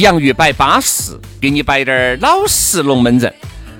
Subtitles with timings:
[0.00, 3.32] 洋芋摆巴适，给你摆点儿老实龙门阵。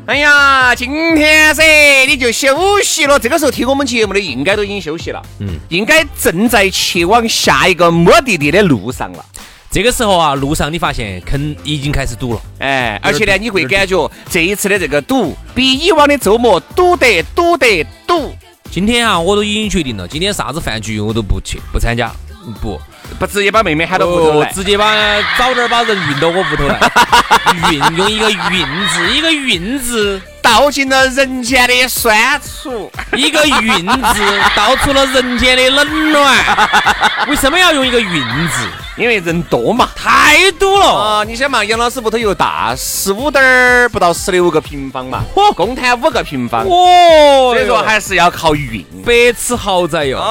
[0.07, 1.63] 哎呀，今天噻
[2.07, 3.19] 你就休息了。
[3.19, 9.25] 这个时候听我们节目的应该都已经休息了，嗯，应该正在去往下一个目的地的路上了。
[9.71, 18.35] 这个时候啊，路上你发现坑已经开始堵了，哎，而且呢，你会感觉这一次的这个堵比以往的周末堵得堵得堵。
[18.69, 22.13] 今天啊，我都已经决定了，今天啥子饭局我都不去，不参加，
[22.61, 22.81] 不。
[23.19, 24.95] 不直接把妹妹喊到屋头来，直接把
[25.37, 26.79] 早点把人运到我屋头来，
[27.71, 36.39] 运用一个运字，一个运字道尽了人间的酸楚， 一个运字道出了人间的冷暖。
[37.29, 38.69] 为什么要用一个运字？
[38.97, 41.25] 因为人多嘛，太多了啊！
[41.25, 45.25] 你想嘛，杨老师屋头又大，十五点儿不到十六个平方嘛，
[45.57, 50.23] 公摊五个平方，哦，所以说还是要靠运，百尺豪宅哟。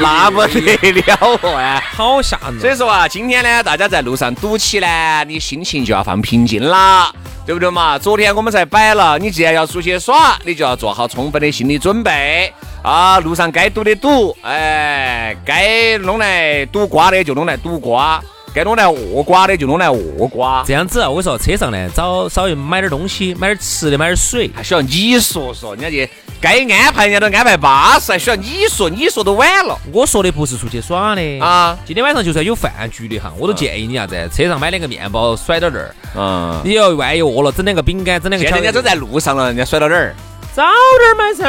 [0.00, 1.82] 那不得了啊！
[1.96, 2.60] 好吓人。
[2.60, 7.12] 所以说啊，今天呢，大家在路上堵起呢，你心情就要放平静啦，
[7.46, 7.98] 对不对嘛？
[7.98, 12.52] 昨天我们才摆了，你既然要出去耍，你就要做好充分的心理准备
[12.82, 13.18] 啊！
[13.20, 18.22] 路上该堵的堵，哎，该弄来堵瓜的就弄来堵瓜。
[18.54, 21.10] 该弄来饿瓜的就弄来饿瓜，这样子啊！
[21.10, 26.08] 我说车上呢，找稍微买点东西，买点吃的，买点水，还需要你说说，人家去
[26.40, 29.76] 该安排人家都安排巴适，还需要你说，你说都晚了。
[29.92, 31.76] 我说的不是出去耍的啊！
[31.84, 38.46] 今天晚上就算有饭局的哈，我都建议你啥子，车上买两个面包甩到这儿，嗯，你要万一饿了，整两个饼干，整两个。
[38.46, 40.14] 现在人家都在路上了，人家甩到哪儿？
[40.54, 41.42] 早点买噻，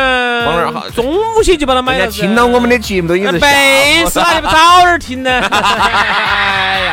[0.47, 1.05] 放哪儿中
[1.35, 2.07] 午些就把它买了。
[2.07, 5.41] 听到我们的节目都已经是背死了，你不早点听呢？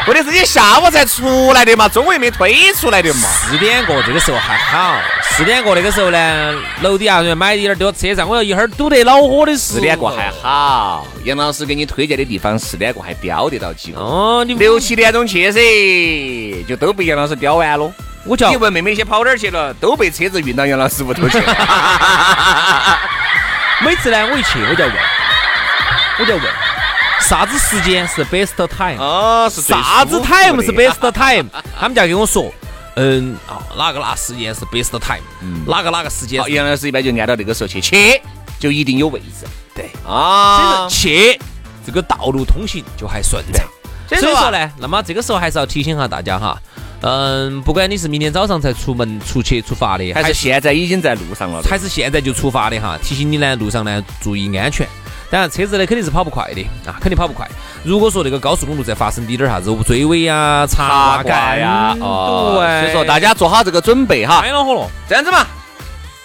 [0.04, 3.20] 或者是你下午才出来的嘛，中午又没推出来的嘛。
[3.22, 9.56] 四点过这个时候还好，四点过那个时候呢，楼底下人买一点丢车上，我要一会儿堵得恼火的。
[9.56, 13.98] 四点过还好，杨老师给你推荐的地方，四点过还叼得到几个。
[13.98, 17.90] 哦，你六七点钟去噻，就都被杨老师叼完了。
[18.24, 22.98] 我叫你问妹妹些跑哪儿去了，都被车子运到杨老师屋头去了。
[23.84, 24.96] 每次呢，我一去我就要问，
[26.20, 26.52] 我就要问，
[27.20, 28.96] 啥子时间是 best time？
[28.98, 31.48] 哦，是啥子 time 是 best time？
[31.78, 32.52] 他们就要跟我说，
[32.94, 35.22] 嗯，啊，哪个哪时间是 best time？
[35.66, 36.40] 哪个哪个时间？
[36.52, 38.22] 杨老师一般就按照那个时候去，去
[38.60, 39.46] 就一定有位置。
[39.74, 41.36] 对啊，去
[41.84, 43.66] 这个道路通行就还顺畅。
[44.08, 46.56] 所以说呢，那么这个时候还是要提醒下大家哈。
[47.02, 54.86] 嗯，不管你是明天早上才出门出去出发的，还是现在已经在路上了，还是现在就出发的哈，提醒你呢，路上呢注意安全。
[55.28, 57.48] 当然，车子呢肯定是跑不快的啊，肯定跑不快。
[57.82, 64.40] 如果说那个高速公路再发生滴点啥子追尾呀、插干呀，哦，所以说大家做好这个准备哈。
[64.40, 65.44] 太恼火了，这样子嘛，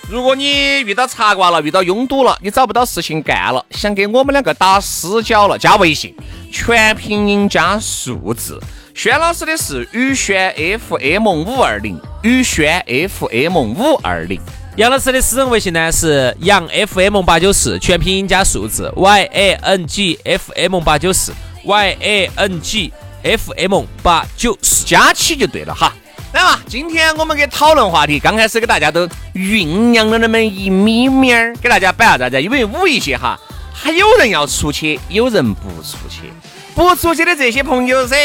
[0.09, 6.13] 如果你遇到插挂了、遇到拥堵了，你找不到事情干了，想给我们两个打私交了，加微信，
[6.51, 8.61] 全拼音加数字。
[8.97, 14.41] 轩老师的是宇轩 FM 五二零，宇轩 FM 五二零。
[14.75, 21.31] 杨老师的私人微信呢是杨 FM 八九四，全拼音加数字 Y A N G F M 八九四
[21.63, 22.91] Y A N G
[23.21, 25.93] F M 八九四，加起就对了哈。
[26.33, 32.41] 来嘛，今天我们给讨论话题，刚开始给大家都酝酿了那么一咪咪儿，给大家摆下咋子？
[32.41, 33.39] 因为五一节哈，
[33.71, 36.33] 还有人要出去，有人不出去。
[36.77, 38.15] 不出去的这些朋友噻，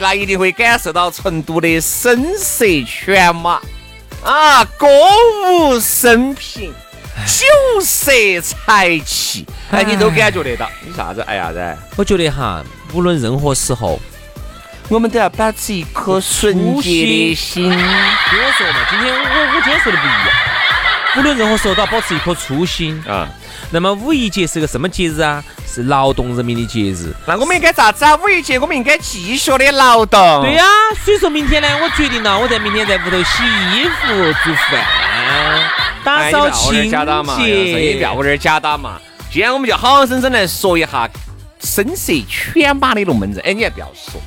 [0.00, 3.60] 那一定会感受到成都的声色犬马
[4.22, 4.86] 啊，歌
[5.50, 6.72] 舞升平，
[7.26, 7.44] 酒
[7.80, 10.70] 色财气，哎，你都感觉得到。
[10.86, 11.22] 你啥子？
[11.22, 11.76] 哎呀子？
[11.96, 12.62] 我觉得哈，
[12.92, 13.98] 无论任何时候，
[14.88, 17.68] 我们都要保持一颗纯洁的心。
[17.68, 20.57] 听我说嘛，今天我我今天说的不一样。
[21.18, 23.28] 无论任何时候都要保持一颗初心啊。
[23.70, 25.42] 那么五一节是个什么节日啊？
[25.66, 27.12] 是劳动人民的节日。
[27.26, 28.16] 那我们应该咋子啊？
[28.16, 30.42] 五一节我们应该继续的劳动。
[30.42, 30.64] 对呀，
[31.04, 33.42] 所以说明天呢，我决定了，我在明天在屋头洗
[33.74, 34.84] 衣服、做饭、
[36.04, 37.94] 打扫清洁。
[37.96, 38.98] 不要我这儿假打嘛。
[39.30, 41.08] 今天我们就好好生生来说一下
[41.60, 43.42] 声色犬马的龙门阵。
[43.44, 44.20] 哎，你还不要说。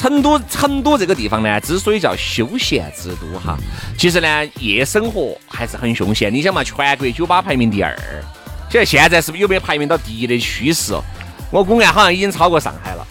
[0.00, 3.54] 成都，成都这个地方呢，之所以叫休闲之都哈，
[3.98, 6.32] 其实呢，夜生活还是很凶险。
[6.32, 7.94] 你想嘛，全国酒吧排名第二，
[8.70, 10.94] 现在现在是不是有没有排名到第一的趋势？
[11.50, 13.06] 我估计好像已经超过上海了，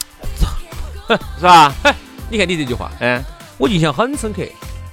[1.38, 1.72] 是吧？
[2.28, 3.24] 你看你这句话，嗯，
[3.60, 4.42] 我印象很深刻。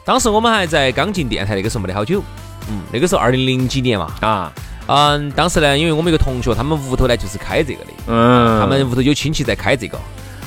[0.04, 2.22] 当时我们还在刚进电台那个时候没得好久，
[2.68, 4.52] 嗯，那个时候二零零几年嘛，啊，
[4.86, 9.98] 嗯，当时呢，因为我们一个同学，他们屋头呢就是开这个的，嗯，他们屋头有亲戚在开这个。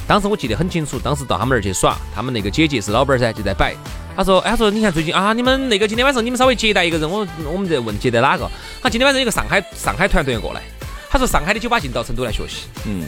[0.10, 3.76] 当时我记得很清楚，当时到他们那儿去耍，他们那个姐姐是老板噻，就在摆。
[4.18, 8.50] 他说：“哎，他说你看最近啊，你们那个今天晚上你们稍微接待一个人，我我们在问接待哪个？
[8.82, 10.64] 他今天晚上有个上海上海团队要过来。
[11.12, 12.64] 他说上海的酒吧进到成都来学习。
[12.88, 13.06] 嗯，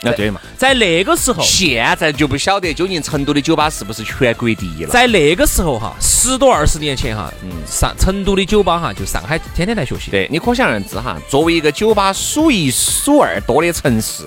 [0.00, 4.90] 那对嘛，在那个时候，现在就不晓得究竟成都的酒吧是不是全国第一了。
[4.90, 10.12] 在那个时候哈，十多二十年前哈，嗯，上成都的酒吧哈，就上海天天来学习。
[10.12, 14.22] 对你可想而知哈，作为一个酒吧数一数二多的城市。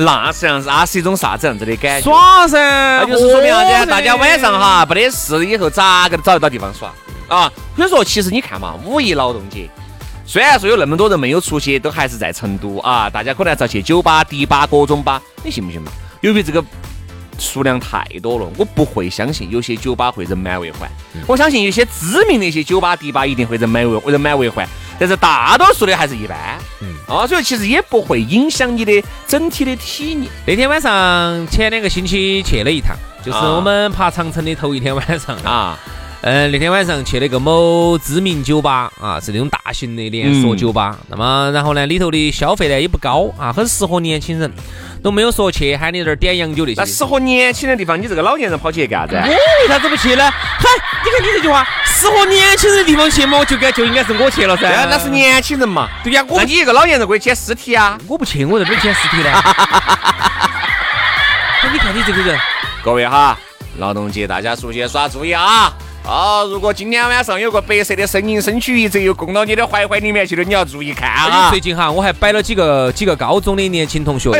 [0.00, 2.08] 那实际上是那是一种啥子样子的感觉？
[2.08, 2.56] 耍噻，
[3.00, 3.90] 那就是说明啥子？
[3.90, 6.92] 大家晚上哈没得事以后咋个找得到地方耍
[7.26, 7.52] 啊？
[7.76, 9.68] 所以说，其实你看嘛，五一劳动节，
[10.24, 15.90] 虽然说有那么多人没有出去，都还是在成都啊，大家可能还是要去酒吧、迪吧、各种吧，你信不信嘛？
[16.20, 16.64] 由于这个
[17.38, 20.90] 数量太多了，我不会相信有些酒吧会人满为患。
[21.26, 24.68] 我相信有些知名的一些酒吧、迪吧一定会人满为人满为患。
[25.00, 30.22] 但是大多数的还是一般，嗯，啊，所以其实也不会影响你的整体的体验。
[30.44, 35.78] 那天晚上前两个星期去了一趟，就是我们爬长城的头一天晚上啊，
[36.20, 40.98] 嗯，那天晚上去了一个某知名酒吧啊，是那种大型的连锁酒吧。
[41.08, 44.52] 那么然后呢，里头的消费呢也不高啊，很适合年轻人。
[45.00, 46.80] 都没有说去喊你这儿点洋酒那些。
[46.80, 49.14] 那适合年轻人的地方，你这个老年人跑去干啥子？
[49.14, 49.30] 我
[49.62, 50.28] 为啥子不去呢？
[50.28, 50.66] 嗨，
[51.04, 54.88] 你看你这句话，适合年轻人的地方去嘛，就该就应该是我去了噻。
[54.90, 55.88] 那是年轻人嘛。
[56.02, 57.96] 对呀，那你一个老年人可以捡尸体啊？
[58.08, 59.30] 我不去，我在这儿捡尸体呢。
[61.62, 62.36] 那你看你这个人，
[62.82, 63.38] 各位哈，
[63.78, 65.72] 劳动节大家出去耍，注意啊。
[66.06, 66.42] 啊！
[66.44, 71.50] 如果今天晚上有个白色的身影身躯一折，又供到你的怀怀里面去了，你要注意看啊！
[71.50, 74.30] 最近哈，我还摆了几个几个高中的年轻同学，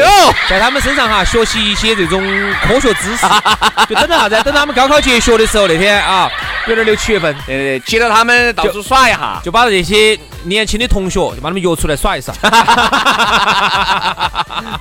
[0.48, 2.22] 在他们身上哈学习一些这种
[2.62, 3.26] 科学知识，
[3.88, 4.42] 就等到啥子？
[4.44, 6.30] 等他们高考结学的时候，那天啊，
[6.66, 12.34] 有点六七月份，对对，接到他们到处耍一下，就把这些年轻的同学就把他们约出来耍一耍。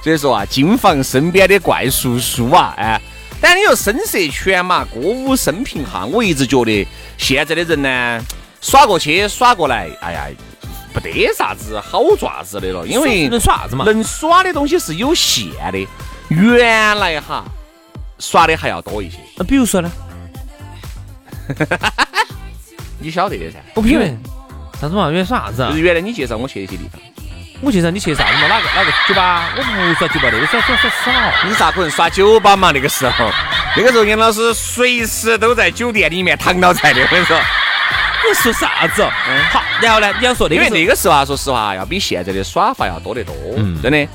[0.01, 3.01] 所以说啊，谨防身边的怪叔叔啊，哎。
[3.39, 6.87] 但你说声色犬马、歌舞升平哈，我一直觉得
[7.17, 8.25] 现在的人呢，
[8.61, 10.27] 耍过去耍过来，哎呀，
[10.93, 13.85] 不得啥子好爪子的了，因为能耍啥子嘛？
[13.85, 15.87] 能耍的东西是有限的。
[16.29, 17.45] 原来哈，
[18.19, 19.17] 耍的还要多一些。
[19.35, 19.91] 那比如说呢？
[22.99, 23.59] 你晓得的噻。
[23.75, 24.17] 我品为
[24.81, 25.09] 啥子嘛？
[25.09, 25.71] 原来耍啥子啊？
[25.75, 26.99] 原来你介绍我去的一些地方。
[27.59, 28.47] 我介绍你去啥子嘛？
[28.47, 29.49] 哪个哪个酒吧？
[29.57, 31.13] 我不耍酒吧的，我耍耍耍耍。
[31.47, 32.71] 你咋可能耍酒吧嘛？
[32.71, 33.31] 那个时候，
[33.75, 37.01] 那个时候杨老师随时都在酒店里面躺到在的。
[37.01, 39.01] 我跟你说，你说啥子？
[39.01, 39.43] 嗯。
[39.49, 40.13] 好，然后呢？
[40.19, 43.33] 你要说那个，因为那个时候啊，说实话，要比现在的耍法要多得多。
[43.81, 44.07] 真的，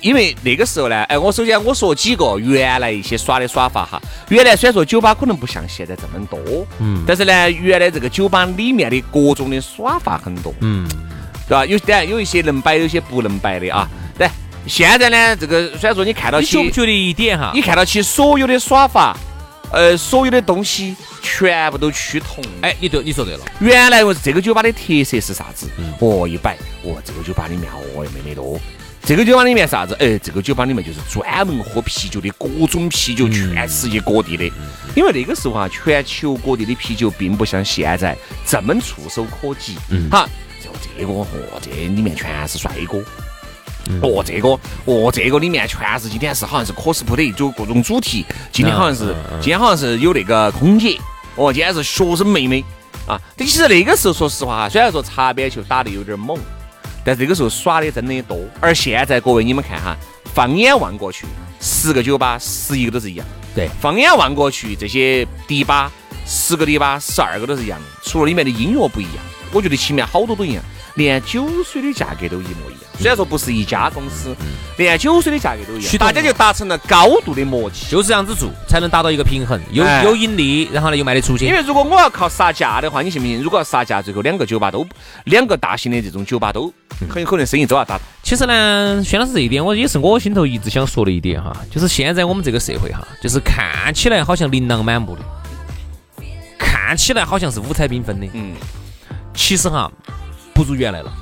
[0.00, 4.00] 因为那个时候呢，哎，我首先我说几个原来一些耍的耍法哈。
[4.30, 5.14] 原来虽然说酒吧？
[5.14, 8.46] 可能不像现在这么多，嗯，但是呢，原来这个酒吧？
[8.56, 10.88] 里面的各种的耍法很多，嗯。
[11.48, 11.64] 对吧？
[11.64, 13.88] 有点有一些能摆，有些不能摆的啊。
[14.18, 14.28] 对，
[14.66, 17.52] 现在呢，这个虽然说你看到起，你觉不觉得一点哈？
[17.54, 19.16] 你看到起所有的耍法，
[19.72, 22.44] 呃，所有的东西全部都趋同。
[22.62, 23.40] 哎，你对，你说对了。
[23.60, 25.68] 原来我这个酒吧的特色是啥子？
[26.00, 28.58] 哦，一摆，哦，这个酒吧里面哦，没得多。
[29.04, 29.96] 这个酒吧里面啥子？
[30.00, 34.44] 哎，这个酒吧里面就是专门喝啤酒的，各种啤酒，全世界各地的。
[34.96, 39.76] 因为那个时候啊，全球各地的啤酒并不像现在这么触手可及。
[39.90, 40.10] 嗯，
[40.66, 40.78] 哈。
[40.98, 41.26] 这个哦，
[41.60, 42.98] 这里面全是帅哥。
[44.02, 44.48] 哦，这个
[44.84, 48.26] 哦，这个里面全是今天是好像是 cosplay，就各种主题。
[48.50, 50.98] 今天好像是今天好像是有那个空姐。
[51.36, 52.64] 哦，今天是学生妹妹
[53.06, 53.20] 啊。
[53.38, 56.36] 其实那个时候说实话哈，虽然说擦边球打得有点猛，
[57.04, 58.38] 但这个时候耍的真的多。
[58.60, 59.96] 而现在各位你们看哈，
[60.34, 61.26] 放眼望过去，
[61.60, 63.26] 十个酒吧十一个都是一样。
[63.54, 65.92] 对，放眼望过去这些迪吧，
[66.26, 69.14] 十个迪吧十二个都是一样的，除了里面的音乐不一样。
[69.52, 70.62] 我觉得前面好多都一样。
[70.96, 72.80] 连酒水的价格都一模一样。
[72.98, 74.34] 虽然说不是一家公司，
[74.78, 81.44] 连酒水的价格都一样，大家就达成了高度的默契，就是这样子做才能达到一个平衡，有有盈利，然后呢又卖得出去。
[81.44, 83.42] 因为如果我要靠杀价的话，你信不信？
[83.42, 84.86] 如果要杀价，最后两个酒吧都，
[85.24, 86.72] 两个大型的这种酒吧都
[87.10, 88.00] 很有可能生意都要打。
[88.22, 95.20] 其实呢，轩老师这一点，我也是我心头一直想说的一点哈，就是现在我们这个社会哈，就是看起来好像琳琅满目的，
[96.86, 98.54] 看起来好像是五彩缤纷的，嗯，
[99.34, 99.90] 其实哈
[100.54, 101.12] 不如原来了。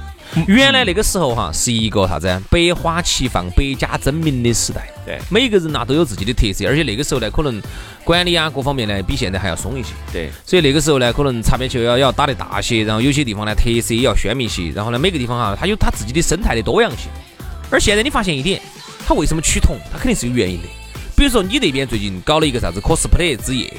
[0.47, 2.29] 原来那个时候哈，是一个啥子？
[2.51, 4.91] 百花齐放、百家争鸣的时代。
[5.07, 7.63] 对，每个人呐都有自己的特色，而且那个时候呢，可能
[8.05, 9.89] 管理啊各方面呢比现在还要松一些。
[10.13, 17.09] 对，所以那个时候呢，可能擦边球要要打得大些，然后有些地方呢特色也要鲜明些，然后呢每个地方哈它有它自己的生态的多样性。
[17.71, 18.61] 而现在你发现一点，
[19.07, 19.79] 它为什么趋同？
[19.91, 20.69] 它肯定是有原因的。
[21.17, 23.73] 比如说你那边最近搞了一个啥子 cosplay 之夜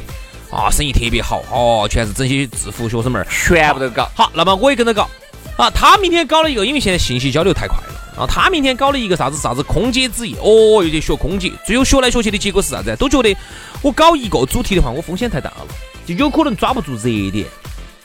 [0.56, 4.10] 啊，生意特别好哦，全是整些制服学生们儿，全部都搞。
[4.16, 5.10] 好，那么我也跟着搞。
[5.58, 8.24] 啊，他明天搞了一个，因为现在信息交流太快了。
[8.24, 11.52] 啊，他明天搞了一个啥子啥子空姐之夜，哦，又去学空姐。
[11.66, 12.96] 最后学来学去的结果是啥子？
[12.96, 13.36] 都觉得
[13.82, 15.68] 我搞一个主题的话，我风险太大了，
[16.06, 17.46] 就有可能抓不住热点。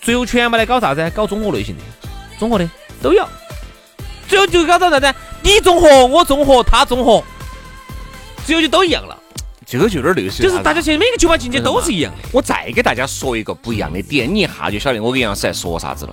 [0.01, 1.09] 最后全部来搞啥子？
[1.15, 1.83] 搞综合类型的，
[2.37, 2.69] 综合的
[3.01, 3.29] 都要。
[4.27, 5.15] 最后就搞到啥子？
[5.43, 7.23] 你综合，我综合，他综合，
[8.45, 9.17] 最后就都一样了。
[9.71, 12.29] 这个就有点类似，就是大家现在每个酒吧进去都是一样的。
[12.33, 16.13] 我再给大家说一个不一样的点，你一下就晓得我跟杨老师在说啥子了。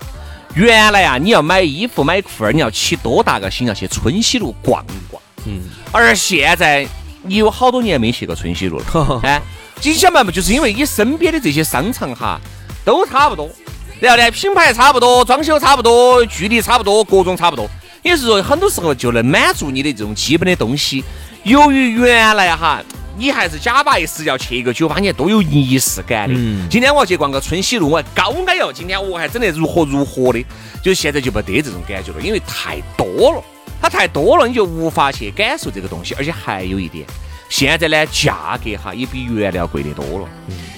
[0.54, 5.20] 原来啊，你要买衣服买裤儿，你要起多大个心要去春熙路逛一逛。
[5.48, 5.62] 嗯。
[5.92, 6.88] 而现在
[7.24, 9.22] 你有好多年没去过春熙路了。
[9.26, 9.42] 哎，
[9.82, 12.40] 你想嘛，就是因为你身边的这些商场哈
[12.86, 13.50] 都差不多，
[14.00, 17.68] 然后呢品牌差不多，装修差不多，距离差不多，各种差不多，
[18.04, 21.04] 也就是说很多时候就能满足你的这种基本的东西。
[21.42, 22.84] 由于原来哈。
[23.18, 26.36] 你还是假巴意思要去一个酒吧，你还多有仪式感的。
[26.70, 28.72] 今天我要去逛个春熙路，我还高矮哟。
[28.72, 30.46] 今天我还整得如何如何的，
[30.84, 33.44] 就现在就没得这种感觉了，因为太多了，
[33.82, 36.14] 它太多了，你就无法去感受这个东西。
[36.16, 37.06] 而且还有一点，
[37.50, 40.30] 现在呢，价格哈也比原来要贵得多了。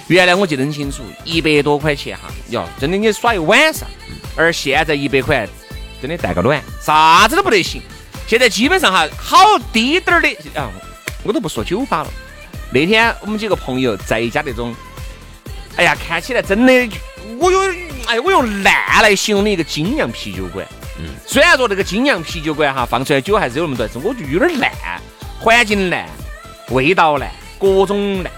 [0.07, 3.87] 原来我记得很清楚，一百多块钱哈，哟，真的你耍一晚上。
[4.35, 5.45] 而现在一百块
[6.01, 7.81] 真的带个暖，啥子都不得行。
[8.25, 9.37] 现在基本上哈，好
[9.73, 10.71] 低点儿的啊，
[11.23, 12.09] 我都不说酒吧了。
[12.71, 14.75] 那天我们几个朋友在一家那种，
[15.75, 16.73] 哎呀，看起来真的，
[17.39, 20.65] 我用哎，我用烂来形容的一个精酿啤酒馆。
[20.99, 24.71] 嗯，虽然说那个精酿啤酒馆哈放出来酒还是有那么多，但是我就有点烂，
[25.39, 26.07] 环境烂，
[26.69, 28.31] 味道烂，各种烂。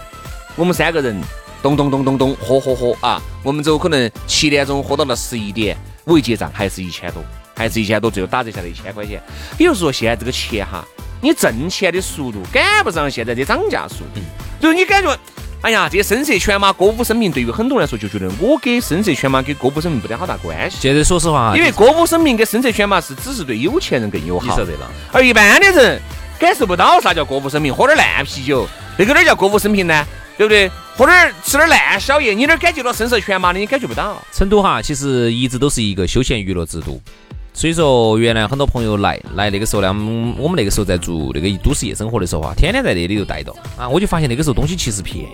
[0.56, 1.20] 我们三个人
[1.62, 7.22] 咚咚咚咚咚喝喝喝啊，我们走可能七点钟喝到了十一点，我一结账还是一千多，
[7.54, 9.22] 还是一千多，最后打折下来一千块钱。
[9.58, 10.88] 比如说现在这个钱哈。
[11.22, 14.20] 你挣钱的速度赶不上现在的涨价速度，
[14.60, 15.18] 就是你感觉，
[15.62, 20.78] 哎呀，这些声色犬马、歌舞升平，对于很多人来说就觉得我跟声色犬马跟歌舞升平没得好大关系。
[20.82, 24.92] 现在说实话，因为歌舞升平跟声色犬马是只是对有钱人更友好，你晓得了。
[25.12, 26.02] 而一般的人
[26.40, 30.06] 感受不到啥叫歌舞升平，喝点烂啤酒，那个哪叫歌舞升平呢？
[30.38, 30.72] 对不对？
[30.98, 33.60] 喝点吃点烂宵夜，你哪感觉到声色犬马的？
[33.60, 34.20] 你感觉不到。
[34.34, 37.00] 成都哈，其实一直都是一个休闲娱乐之都。
[37.54, 39.90] 所以说，原来很多朋友来来那个时候呢，
[40.38, 45.30] 我们那个时候在做那个都市夜生活的时候啊，天天在那里头待到啊，我就发现那个时候东西其实便宜。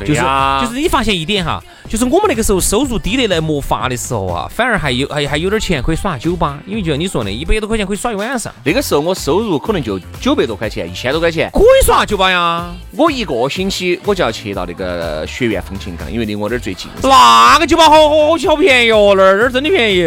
[0.00, 8.52] 就是就是你发现一点哈，就是我们那个时候收入低得来没法的时候啊，反而还有还还有点钱可以耍酒吧，因为就像你说的，一百多块钱可以耍一晚上。
[8.64, 12.72] 那个时候我收入可能就九百多块钱，一千多块钱可以耍酒吧呀。
[12.96, 16.90] 我一个星期我就要去到那个学院风情港，因为离我这儿最近。
[17.02, 20.02] 那个酒吧好好好便宜哦，那儿那儿真的便宜。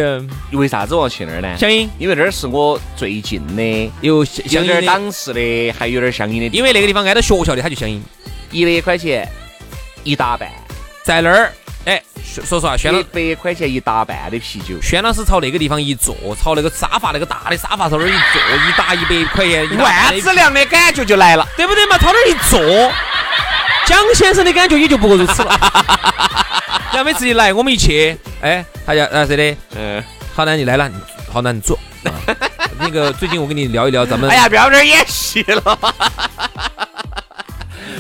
[0.56, 1.58] 为啥子我要去那儿呢？
[1.58, 6.48] 香音，因为那儿是我最近的，有有点档次的，还有点香音的。
[6.56, 8.02] 因为那个地方挨到学校的，它就香音，
[8.52, 9.28] 一百块钱。
[10.06, 10.48] 一大半，
[11.04, 11.52] 在那儿，
[11.86, 21.98] 哎，说实话，轩老一百块钱一大半的啤酒，轩老师朝那个地方一坐，朝那个沙发那个大的沙发朝那儿一坐，一打一百块钱，万子良的感觉就来了，对不对嘛？
[21.98, 22.94] 朝那儿一坐，
[23.88, 25.60] 蒋先生的感觉也就不过如此了。
[26.94, 30.04] 然后每次一来，我们一去，哎，他叫啊谁的，嗯，
[30.36, 30.90] 好那你来了，
[31.34, 31.78] 好那你坐。
[32.78, 35.80] 那个最近我跟你聊一聊咱们，哎呀，不要这演戏了。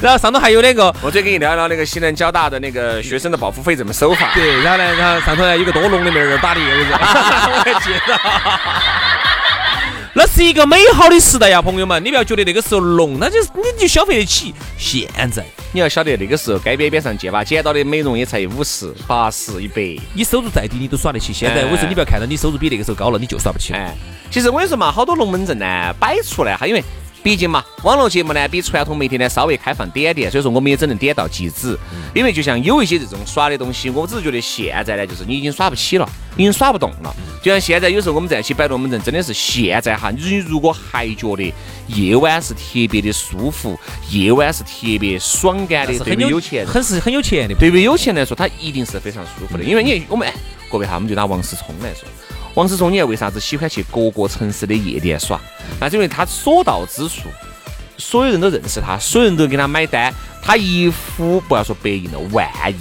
[0.06, 4.30] 然后上头还有那个，我再跟你聊聊那个西南交大的那个学生的保护费怎么收法。
[4.38, 8.20] 对，然后呢，然后上头呢有个多聋的妹儿打的，我还记得。
[10.14, 14.54] 那是一个美好的时代呀，朋友们，你不要觉得那个时候聋，那就是你就消费得起。
[14.78, 15.44] 现在
[15.74, 21.34] 你要晓得，那个时候街边边上见吧，捡到的美容也才五十、八十、一百，你收入再低你都耍得起。
[21.34, 23.74] 现在我说你不要看到你收入比那个时候高了，你就耍不起。
[23.74, 23.94] 哎，
[24.30, 26.84] 其实我跟你说嘛，好多龙门阵呢摆出来哈，因为。
[27.26, 31.76] 毕竟嘛，网络节目呢比传统媒体呢稍微开放点点，所以说我们也只能点到即止。
[32.14, 37.12] 因为就像有一些这种耍的东西，我只是觉得现在呢，就是你已经耍不起了，已经耍不动了。
[37.42, 41.52] 就像现在有时候我们在一起摆龙门阵，真的是现在哈，你如果还觉得
[41.88, 42.60] 夜晚是特
[42.92, 43.76] 别的舒服，
[44.12, 49.64] 夜晚是特别爽感的，对于有钱，很是很有钱的，对于有钱来说，他一定是非常舒服的。
[49.64, 50.32] 因为你我们
[50.70, 52.08] 各位哈，我们就拿王思聪来说。
[52.56, 55.40] 王思聪，你看为啥子喜欢去各个城市的夜店耍？
[55.80, 57.30] 那是因为他所到之处，
[57.98, 62.80] 所有人都认识他，所有人都给他买单，他一呼不要说百应了，万应，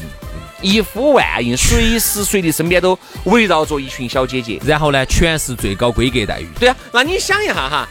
[0.62, 6.46] 一呼万应，随时随地身边都围绕着一群小姐姐，然后呢，全是最高规格待遇。
[6.58, 7.88] 对啊，那你想一下哈。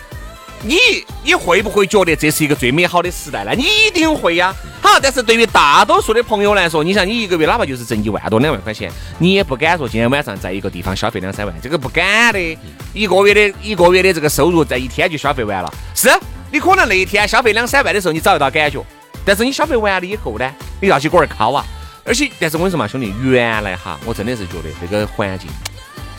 [0.65, 0.77] 你
[1.25, 3.51] 你会不会觉得这是一个最美好的时代呢？
[3.53, 4.55] 你一定会呀。
[4.83, 12.57] 好，但是对于大多数的朋友来说，你想你一个月哪怕就是挣一万多两万块钱，你也不敢说今天晚上在一个地方消费两三万，这个不敢的。
[12.93, 15.73] 一个月的一个月的这个收入在一天就消费完了。
[15.95, 16.09] 是
[16.51, 18.85] 你可能那一天消费两三万的时候，你找得到感觉，
[19.23, 21.65] 但是你消费完了以后呢，你要去锅儿靠啊。
[22.05, 25.49] 而且，但是我跟你说嘛，兄弟，原来哈，我真的是觉得这个环境。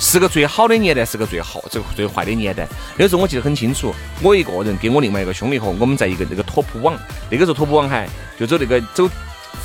[0.04, 2.68] 是个最好的年代，是个最好、最最坏的年代。
[2.98, 3.92] 那时候我记得很清楚，
[4.22, 6.94] 我一个人跟我另外一个兄弟伙，我们在一个那个拓扑网，
[7.30, 8.06] 那个时候拓扑网还
[8.38, 9.08] 就走那个走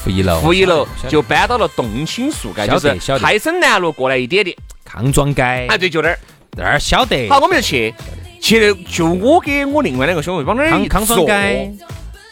[0.02, 4.56] 负一楼，负一楼就搬到了洞青树街，就是泰森南路过来一点点，
[4.86, 6.20] 康庄街，哎对，就那儿，
[6.56, 7.28] 那儿晓得。
[7.28, 7.94] 好，我们就去，
[8.42, 11.70] 去的就我跟我另外两个兄弟往那儿一康庄街。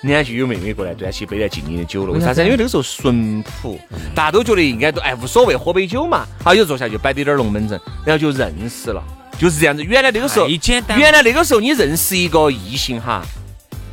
[0.01, 2.43] 人家就有妹妹过来端起杯来敬你的酒了，为啥子？
[2.43, 3.79] 因为那个时候淳朴，
[4.13, 6.25] 大家都觉得应该都哎无所谓，喝杯酒嘛。
[6.43, 9.03] 好，有坐下就摆点点龙门阵，然后就认识了，
[9.39, 9.83] 就是这样子。
[9.83, 10.47] 原来那个时候，
[10.95, 13.23] 原来那个时候你认识一个异性哈，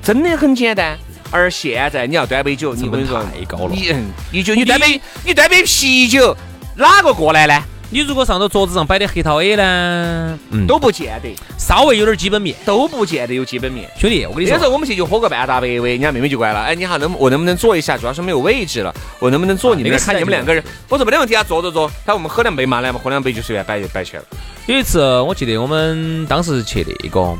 [0.02, 0.98] 真的很简单。
[1.30, 3.70] 而现在你要端杯酒，你跟你说太高了。
[3.74, 6.36] 你嗯，你就你端杯，你端杯啤酒，
[6.76, 7.64] 哪个过来呢？
[7.94, 13.88] 你如果上到桌子上摆的核桃 A 呢，嗯，都不见得，稍微有点基本面，都不见得有基本面。
[13.96, 17.96] 兄弟，我跟你说，那时候我们去就喝个半大白威，人家妹妹就过来了，哎，你好，能我能不能坐一下？
[17.96, 19.76] 主要是没有位置了，我能不能坐？
[19.76, 21.88] 你们看你们两个人，我说没得问题啊，坐坐坐。
[22.04, 24.26] 他我们喝两杯嘛，来嘛，喝两杯就随便摆就摆起来了。
[24.66, 27.38] 有一次我记得我们当时去那个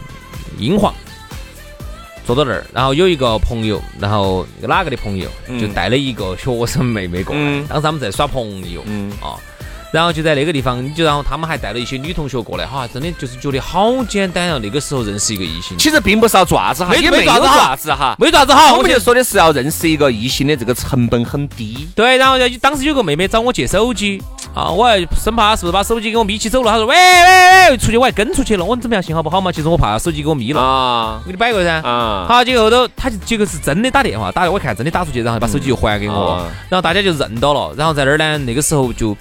[0.61, 0.95] 英皇，
[2.25, 5.29] 坐到那儿，然后有一个朋友，然后哪个的朋友
[5.61, 9.35] 就带了一个学生妹妹过来，当时他们在耍朋友，嗯啊。
[9.95, 14.59] 然后就在那个地方，就然后他们还带了一些女同学过来，哈，真的就是觉得好简单啊！
[14.61, 18.75] 那个时候认识一个异性，其实并不是要爪子哈，也没有爪子哈，没爪子哈。
[18.75, 21.89] 我们就说的是要认识一个异性的这个成本很低。
[21.95, 24.21] 对，然后当时有个妹妹找我借手机
[24.53, 26.73] 啊，我还生怕她是不是把手机给我眯起走了。
[26.73, 28.64] 她说喂喂喂，出去我还跟出去了。
[28.64, 29.53] 我怎么样信号不好嘛？
[29.53, 31.21] 其实我怕手机给我眯了啊。
[31.23, 32.27] 我给你摆过噻啊。
[32.29, 37.73] 好，结果后头她就结果是真的打电话，打我看真的打出去，然后把手机就还给我，然后大家就认到了。
[37.77, 39.16] 然后在那儿呢，那个时候就。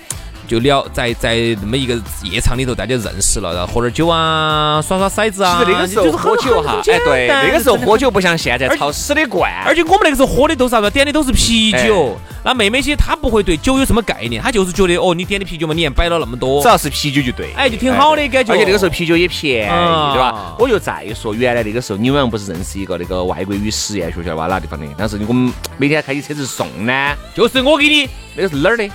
[0.48, 5.60] 就聊在在那么一个夜场里头，大家认识了，然后喝点酒啊，耍耍骰子啊。
[5.60, 9.52] 其实那个时候喝酒哈，哎对，那个时候喝酒不像现在超死的惯。
[9.66, 10.90] 而且我们那个时候喝的都是啥子？
[10.90, 12.18] 点的都是啤酒。
[12.46, 17.54] 那妹妹些她不会对酒有什么概念，她就是觉得哦，你点的啤酒嘛，你还摆了那么多，只要是啤酒就对。
[17.56, 18.54] 哎，就挺好的感觉。
[18.54, 19.70] 而且那个时候啤酒也便宜，
[20.14, 20.56] 对吧？
[20.60, 24.48] 我就再说，原来那个时候你们不是认识一个那个外国语实验学校吧？
[24.48, 24.86] 哪地方的？
[24.98, 28.10] 当时我们每天开起车子送呢，就是我给你。
[28.36, 28.90] 那个是哪儿的？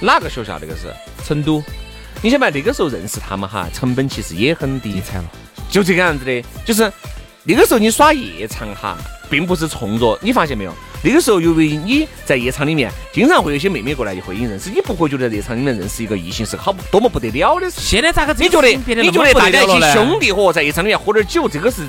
[0.00, 0.58] 哪个学校？
[0.60, 0.92] 那个是
[1.24, 1.62] 成都。
[2.22, 5.30] 你想嘛，那个时候认识他们哈，成本其实也很低，惨了。
[5.70, 6.90] 就这个样子的，就是
[7.44, 8.96] 那个时候你耍夜场哈，
[9.28, 10.72] 并不是冲着你发现没有？
[11.02, 17.80] 那个时候由于你在夜场里面，经常会有些妹妹过来就会引认识，你不会觉得夜场里面认识一个异性是好多么不得了的事。
[17.80, 18.32] 现在咋个？
[18.38, 18.68] 你觉得？
[18.68, 21.82] 你觉得大家一起兄弟伙在夜场里面喝点酒，这个是？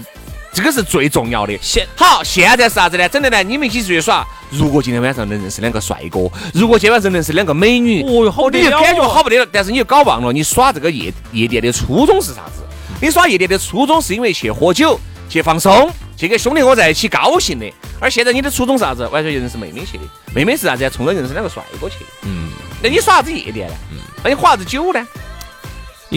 [0.53, 1.57] 这个是最重要的。
[1.62, 3.07] 现好，现在是啥子呢？
[3.10, 3.43] 整的呢？
[3.43, 9.47] 你们一起出去耍，如果今天晚上能认识两个帅哥，如果今天晚上认识两个美女，哦哟，好你就感觉好不得了。
[9.51, 12.63] 但是你又搞忘了，你耍这个夜夜店的初衷是啥子？
[12.99, 17.71] 你耍夜店的初衷是因为去喝酒、去放松、去跟兄弟伙在一起高兴的。
[17.99, 19.07] 而现在你的初衷是啥子？
[19.10, 20.03] 完全就认识妹妹去的。
[20.33, 20.89] 妹妹是啥子？
[20.89, 21.97] 冲着认识两个帅哥去。
[22.23, 22.49] 嗯。
[22.81, 23.75] 那你耍啥子夜店呢？
[23.91, 23.97] 嗯。
[24.23, 25.07] 那你喝啥子酒呢？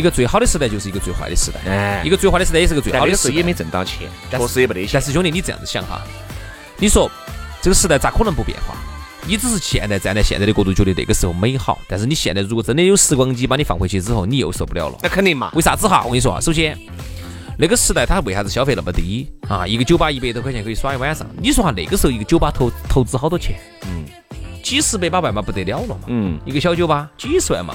[0.00, 3.34] 一个最好的时代就是一个最坏的时代，哎，一个最坏的时代也是个最好的时代。
[3.34, 4.90] 也没挣到钱，确实也没得钱。
[4.94, 6.00] 但是兄弟，你这样子想哈，
[6.78, 7.10] 你说
[7.60, 8.74] 这个时代咋可能不变化？
[9.26, 14.96] 你只是现在站在现在的角度觉得那个时候美好，但是你现在如果真的有时光机把你放回去之后，你又受不了了。
[15.02, 15.52] 那肯定嘛？
[15.54, 16.00] 为啥子哈？
[16.04, 16.74] 我跟你说啊，首先
[17.58, 19.66] 那个时代他为啥子消费那么低啊？
[19.66, 21.26] 一个酒吧一百多块钱可以耍一晚上。
[21.36, 23.60] 你说哈，那个时候一个酒吧投投资好多钱？
[23.82, 24.06] 嗯，
[24.62, 26.00] 几十百把万嘛不得了了嘛。
[26.06, 27.74] 嗯，一个小酒吧几十万嘛。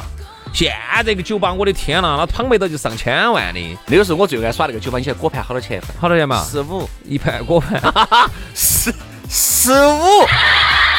[0.56, 0.72] 现
[1.06, 3.78] 在个酒吧，我的天呐，那旁边的就上千万的。
[3.88, 5.82] 那个时候我最爱耍那个酒吧，你晓得果盘好多钱？
[6.00, 6.42] 好多钱嘛？
[6.50, 7.82] 十五一盘果盘，
[8.56, 8.94] 十
[9.30, 10.26] 十五。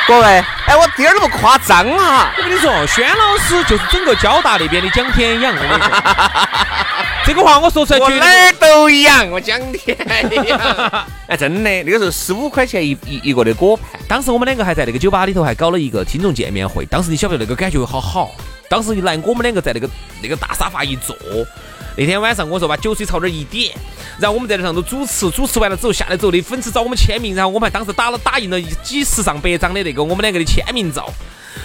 [0.06, 0.26] 各位，
[0.66, 2.30] 哎，我点儿都不夸张哈。
[2.36, 5.54] 我跟你说，轩老师就是整个交大那边的蒋天阳。
[7.24, 9.96] 这个话我说出来，我哪儿都一样，我蒋天
[10.46, 10.60] 养。
[11.28, 13.98] 哎，真的，那个时候十五块钱一一一个的果盘。
[14.06, 16.84] 当时我们两个还在那个酒吧里头还搞了一个听众见面会。
[16.84, 18.30] 当时你晓不晓得那个感觉好好。
[18.68, 19.88] 当时一来，我们两个在那个
[20.22, 21.16] 那个大沙发一坐。
[21.98, 23.74] 那天晚上我说把酒水朝这儿一点，
[24.18, 31.08] 然后我们在那上头主持，主持完了之后下来之后，那粉丝找我们签名，然后我们还当时打了打印了几十上百张的那个我们两个的签名照，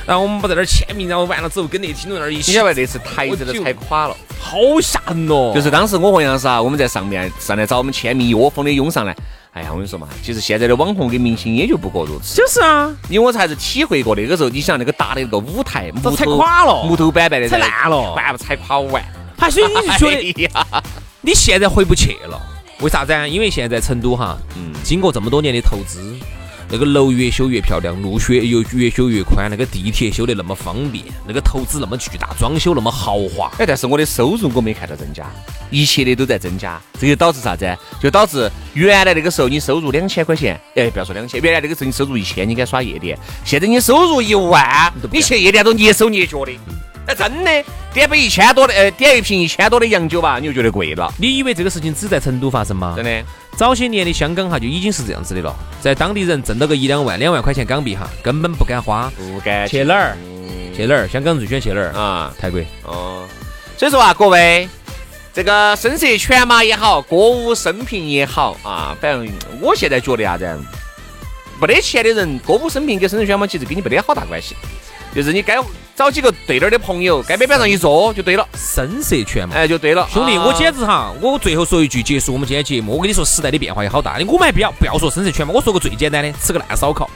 [0.06, 2.52] 然后我们不在那儿签名，然后完了之后跟那听众那儿一起。
[2.52, 5.52] 你晓得那次台子都踩垮了，好吓人哦！
[5.54, 9.16] 就是当时我和杨师啊，我们在上面上来找我们签名，一窝蜂的涌上来。
[9.54, 12.36] 哎呀，我跟你说嘛，其实现在的网红跟明星也就不过如此。
[12.36, 19.04] 就是啊，因为我才是体会过那个时候，你想那个大的那个舞台，都踩垮了，木头板板的，踩烂了，完不踩垮完。
[19.38, 20.84] 还所以你就觉得，
[21.22, 22.40] 你现在回不去了？
[22.80, 23.28] 为啥子啊？
[23.28, 26.16] 因为现在成都哈，嗯，经过这么多年的投资，
[26.72, 33.52] 那个楼越修越漂亮，路越又越修越宽，那个地铁修得那么方便，那个投资那么巨大，装修那么豪华。
[33.60, 35.30] 哎，但是我的收入我没看到增加，
[35.70, 37.78] 一切的都在增加，这就导致啥子？
[38.02, 43.20] 就导致原来那个时候你收入两千块钱，哎，不要说两千，原来那个时候你收入一千，你敢耍夜店？
[43.44, 46.54] 现在你收入一万，你去夜店都蹑手蹑脚的。
[47.12, 51.14] 哎，真的，点杯一千多的，呃，点一瓶一千多的洋酒吧，你就觉得贵了。
[51.18, 52.94] 你以为这个事情只在成都发生吗？
[52.96, 53.24] 真的，
[53.58, 60.16] 早些年的香港哈就已经是这样子的了，在当地人挣到个一两万、两万块钱港币哈，根本不敢花，不敢去哪儿？
[60.74, 61.06] 去哪儿？
[61.06, 62.34] 香港最喜欢去哪儿啊？
[62.40, 62.62] 泰国。
[62.84, 63.28] 哦，
[63.78, 64.70] 所以说啊，各位，
[65.34, 70.60] 这个声色犬马也好，歌舞升平也好啊，反正我现在觉得啥子，
[71.60, 74.56] 没得钱的人，歌舞升平跟声色犬马其实跟你没得好大关系。
[75.14, 75.58] 就是你该
[75.96, 82.94] 找几个对点的朋友，该边边上一坐就对了，声色犬马，哎，就对了，兄弟，我简直哈，我最后说一句，结束我们今天节目。
[82.94, 87.10] 我跟你说，时代的变化也好大，我们还不要不要说声色犬马，我说个最简单的，吃个烂烧烤。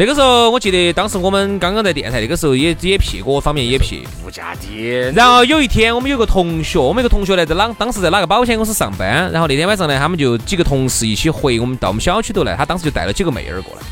[0.00, 4.90] 那个时候，我记得当时我们刚刚在电台，那个时候也也屁各方面也屁，物价低。
[5.14, 9.30] 然后有一天，我们有个同学，我们有个同学呢，在哪当时在哪个保险公司上班。
[9.32, 13.82] 然后那天晚上呢，他们就几个同事一起回我们到我们小区头来，他当时就带了几个妹儿过来。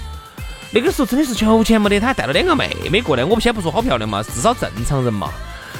[0.73, 3.25] 那个时候真的是求钱没得，他还带了两个妹妹过来。
[3.25, 5.31] 我们先不说好漂亮嘛，至少正常人嘛。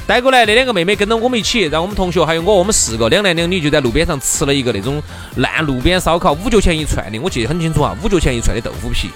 [0.07, 5.03] 带过来那两个妹妹跟着我们一起，然后我们同学还有我，我们四个两男两女就在路边上吃了一个那种
[5.35, 9.09] 烂路边烧烤，五角钱一串的，我记得很清楚啊，五角钱一串的豆腐皮，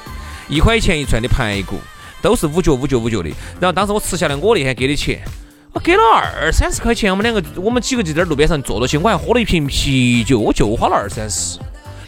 [0.49, 1.79] 一块钱一串的排骨，
[2.21, 3.29] 都是五角五角五角的。
[3.59, 5.21] 然后当时我吃下来，我那天给的钱，
[5.71, 7.09] 我给了二三十块钱。
[7.09, 11.57] 我们两个，我们几个就在路边上坐着去，我还喝了一瓶啤酒，我就花了二三十。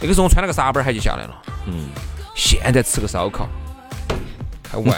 [0.01, 1.41] 那个时候我穿了个纱板鞋就下来了。
[1.67, 1.87] 嗯，
[2.33, 3.47] 现在吃个烧烤。
[4.73, 4.97] 玩，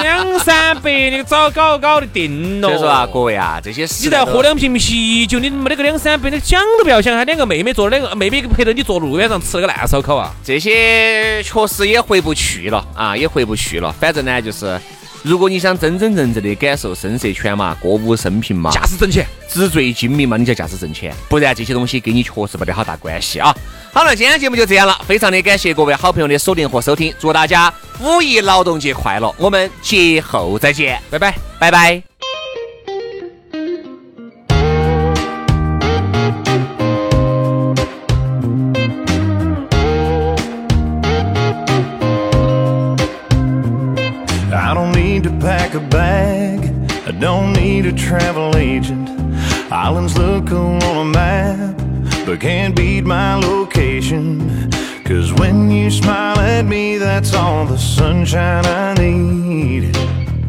[0.00, 2.68] 两三百，你早搞搞得定了。
[2.68, 7.16] 所以说啊，各位啊，这些事你再喝两瓶啤酒，你没得个两三百，你想都不要想。
[7.16, 13.92] 他两个妹妹坐两个妹妹陪着你坐路边上吃了个烂烧烤啊，这些确实也回不去了啊，也回不去了。
[13.98, 14.80] 反正呢，就是。
[15.22, 23.54] 如果你想真真正正的感受声色犬马、歌舞升平嘛，驾驶挣钱，纸醉金迷嘛，你就驾驶挣钱，不然这些东西跟你确实没得好大关系啊。
[23.92, 32.07] 好了，今天节目就这样了，非常的感谢各位好朋友的锁定和收听，祝大家五一劳动节快乐，我们节后再见，拜拜，拜拜。
[47.88, 49.08] A travel agent.
[49.72, 51.76] Islands look cool on a map,
[52.26, 54.70] but can't beat my location.
[55.04, 59.96] Cause when you smile at me, that's all the sunshine I need.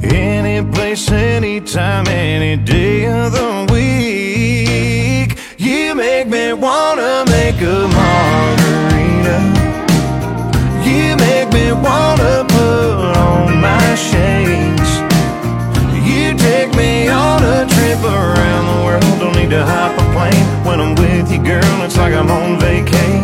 [0.04, 3.99] Any place, anytime, any day of the week.
[21.30, 21.82] With you, girl.
[21.84, 23.24] It's like I'm on vacay.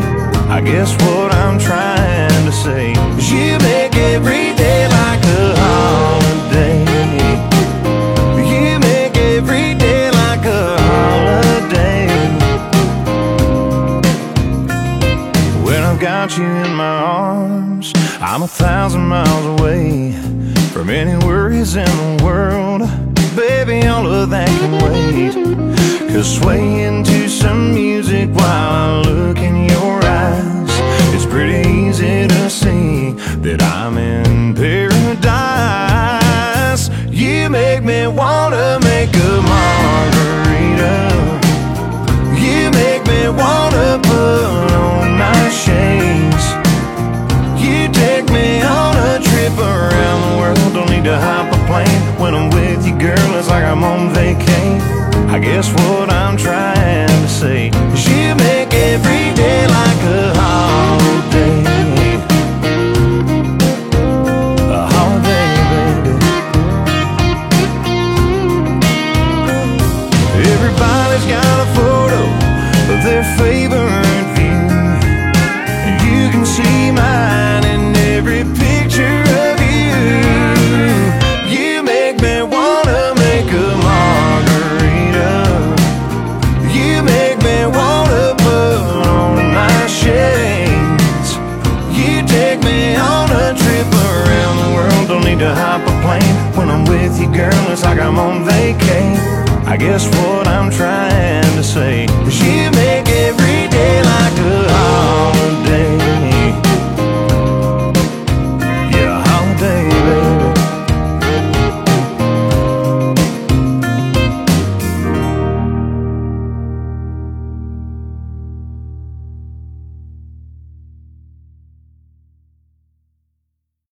[0.49, 6.79] I guess what I'm trying to say is you make every day like a holiday.
[8.37, 12.07] You make every day like a holiday.
[15.63, 20.11] When I've got you in my arms, I'm a thousand miles away
[20.73, 22.81] from any worries in the world
[23.35, 25.34] baby, all of that can wait.
[26.15, 28.30] Just sway into some music